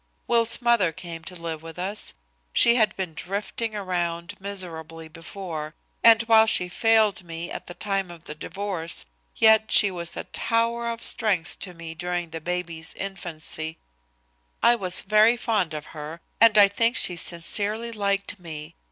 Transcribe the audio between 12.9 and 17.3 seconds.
infancy. I was very fond of her and I think she